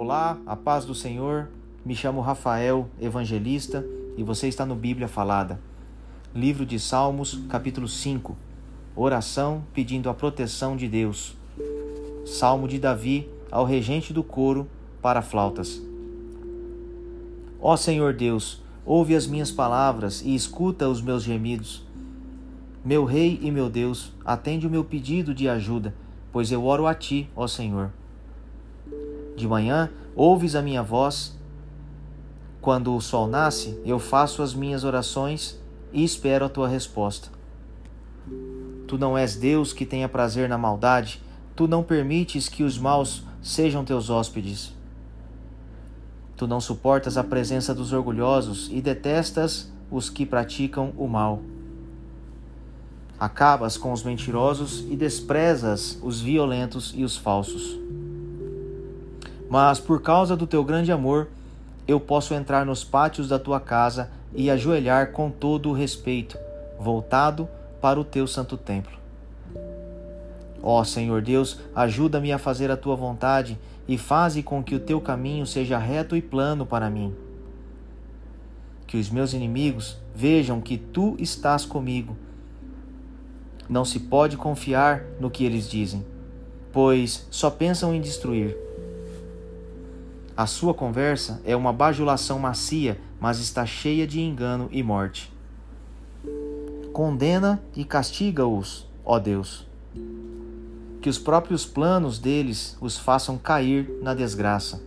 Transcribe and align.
Olá, 0.00 0.38
a 0.46 0.54
paz 0.54 0.84
do 0.84 0.94
Senhor. 0.94 1.48
Me 1.84 1.92
chamo 1.92 2.20
Rafael, 2.20 2.88
evangelista, 3.00 3.84
e 4.16 4.22
você 4.22 4.46
está 4.46 4.64
no 4.64 4.76
Bíblia 4.76 5.08
Falada. 5.08 5.60
Livro 6.32 6.64
de 6.64 6.78
Salmos, 6.78 7.40
capítulo 7.48 7.88
5. 7.88 8.36
Oração 8.94 9.64
pedindo 9.74 10.08
a 10.08 10.14
proteção 10.14 10.76
de 10.76 10.86
Deus. 10.86 11.36
Salmo 12.24 12.68
de 12.68 12.78
Davi 12.78 13.28
ao 13.50 13.64
regente 13.64 14.12
do 14.12 14.22
coro 14.22 14.68
para 15.02 15.20
flautas. 15.20 15.82
Ó 17.60 17.76
Senhor 17.76 18.14
Deus, 18.14 18.62
ouve 18.86 19.16
as 19.16 19.26
minhas 19.26 19.50
palavras 19.50 20.22
e 20.24 20.32
escuta 20.32 20.88
os 20.88 21.02
meus 21.02 21.24
gemidos. 21.24 21.84
Meu 22.84 23.04
Rei 23.04 23.40
e 23.42 23.50
meu 23.50 23.68
Deus, 23.68 24.12
atende 24.24 24.64
o 24.64 24.70
meu 24.70 24.84
pedido 24.84 25.34
de 25.34 25.48
ajuda, 25.48 25.92
pois 26.30 26.52
eu 26.52 26.64
oro 26.64 26.86
a 26.86 26.94
ti, 26.94 27.28
ó 27.34 27.48
Senhor. 27.48 27.90
De 29.38 29.46
manhã 29.46 29.88
ouves 30.16 30.56
a 30.56 30.60
minha 30.60 30.82
voz. 30.82 31.38
Quando 32.60 32.92
o 32.92 33.00
sol 33.00 33.28
nasce, 33.28 33.80
eu 33.84 34.00
faço 34.00 34.42
as 34.42 34.52
minhas 34.52 34.82
orações 34.82 35.56
e 35.92 36.02
espero 36.02 36.44
a 36.44 36.48
tua 36.48 36.66
resposta. 36.66 37.28
Tu 38.88 38.98
não 38.98 39.16
és 39.16 39.36
Deus 39.36 39.72
que 39.72 39.86
tenha 39.86 40.08
prazer 40.08 40.48
na 40.48 40.58
maldade, 40.58 41.22
tu 41.54 41.68
não 41.68 41.84
permites 41.84 42.48
que 42.48 42.64
os 42.64 42.76
maus 42.76 43.22
sejam 43.40 43.84
teus 43.84 44.10
hóspedes. 44.10 44.74
Tu 46.36 46.48
não 46.48 46.60
suportas 46.60 47.16
a 47.16 47.22
presença 47.22 47.72
dos 47.72 47.92
orgulhosos 47.92 48.68
e 48.72 48.80
detestas 48.80 49.70
os 49.88 50.10
que 50.10 50.26
praticam 50.26 50.92
o 50.98 51.06
mal. 51.06 51.42
Acabas 53.20 53.76
com 53.76 53.92
os 53.92 54.02
mentirosos 54.02 54.84
e 54.90 54.96
desprezas 54.96 55.96
os 56.02 56.20
violentos 56.20 56.92
e 56.96 57.04
os 57.04 57.16
falsos. 57.16 57.78
Mas 59.48 59.80
por 59.80 60.02
causa 60.02 60.36
do 60.36 60.46
teu 60.46 60.62
grande 60.62 60.92
amor, 60.92 61.28
eu 61.86 61.98
posso 61.98 62.34
entrar 62.34 62.66
nos 62.66 62.84
pátios 62.84 63.28
da 63.28 63.38
tua 63.38 63.58
casa 63.58 64.10
e 64.34 64.50
ajoelhar 64.50 65.12
com 65.12 65.30
todo 65.30 65.70
o 65.70 65.72
respeito, 65.72 66.36
voltado 66.78 67.48
para 67.80 67.98
o 67.98 68.04
teu 68.04 68.26
santo 68.26 68.56
templo. 68.56 68.98
Ó 70.62 70.84
Senhor 70.84 71.22
Deus, 71.22 71.58
ajuda-me 71.74 72.32
a 72.32 72.38
fazer 72.38 72.70
a 72.70 72.76
tua 72.76 72.94
vontade 72.94 73.58
e 73.86 73.96
faze 73.96 74.42
com 74.42 74.62
que 74.62 74.74
o 74.74 74.80
teu 74.80 75.00
caminho 75.00 75.46
seja 75.46 75.78
reto 75.78 76.14
e 76.14 76.20
plano 76.20 76.66
para 76.66 76.90
mim. 76.90 77.14
Que 78.86 78.98
os 78.98 79.08
meus 79.08 79.32
inimigos 79.32 79.96
vejam 80.14 80.60
que 80.60 80.76
tu 80.76 81.16
estás 81.18 81.64
comigo. 81.64 82.16
Não 83.68 83.84
se 83.84 84.00
pode 84.00 84.36
confiar 84.36 85.04
no 85.18 85.30
que 85.30 85.44
eles 85.44 85.70
dizem, 85.70 86.04
pois 86.72 87.26
só 87.30 87.50
pensam 87.50 87.94
em 87.94 88.00
destruir. 88.00 88.67
A 90.38 90.46
sua 90.46 90.72
conversa 90.72 91.42
é 91.44 91.56
uma 91.56 91.72
bajulação 91.72 92.38
macia, 92.38 92.96
mas 93.18 93.40
está 93.40 93.66
cheia 93.66 94.06
de 94.06 94.20
engano 94.20 94.68
e 94.70 94.84
morte. 94.84 95.32
Condena 96.92 97.60
e 97.74 97.84
castiga-os, 97.84 98.86
ó 99.04 99.18
Deus. 99.18 99.66
Que 101.02 101.10
os 101.10 101.18
próprios 101.18 101.66
planos 101.66 102.20
deles 102.20 102.78
os 102.80 102.96
façam 102.96 103.36
cair 103.36 103.90
na 104.00 104.14
desgraça. 104.14 104.80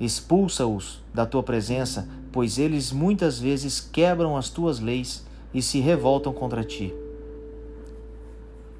Expulsa-os 0.00 1.02
da 1.12 1.26
tua 1.26 1.42
presença, 1.42 2.08
pois 2.32 2.56
eles 2.56 2.90
muitas 2.92 3.38
vezes 3.38 3.78
quebram 3.78 4.38
as 4.38 4.48
tuas 4.48 4.80
leis 4.80 5.26
e 5.52 5.60
se 5.60 5.80
revoltam 5.80 6.32
contra 6.32 6.64
ti. 6.64 6.94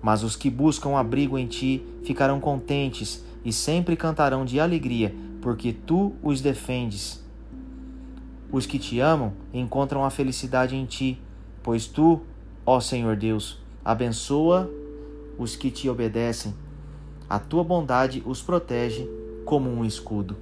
Mas 0.06 0.22
os 0.22 0.36
que 0.36 0.48
buscam 0.48 0.96
abrigo 0.96 1.36
em 1.36 1.48
ti 1.48 1.84
ficarão 2.04 2.38
contentes 2.38 3.24
e 3.44 3.52
sempre 3.52 3.96
cantarão 3.96 4.44
de 4.44 4.60
alegria 4.60 5.12
porque 5.42 5.72
tu 5.72 6.12
os 6.22 6.40
defendes. 6.40 7.20
Os 8.52 8.66
que 8.66 8.78
te 8.78 9.00
amam 9.00 9.32
encontram 9.52 10.04
a 10.04 10.10
felicidade 10.10 10.76
em 10.76 10.86
ti, 10.86 11.20
pois 11.60 11.88
tu, 11.88 12.20
ó 12.64 12.78
Senhor 12.78 13.16
Deus, 13.16 13.58
abençoa 13.84 14.70
os 15.36 15.56
que 15.56 15.72
te 15.72 15.88
obedecem. 15.88 16.54
A 17.28 17.40
tua 17.40 17.64
bondade 17.64 18.22
os 18.24 18.40
protege 18.40 19.10
como 19.44 19.68
um 19.68 19.84
escudo. 19.84 20.36